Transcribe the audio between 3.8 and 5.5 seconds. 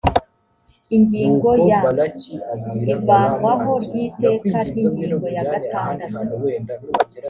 ry iteka ry ingingo ya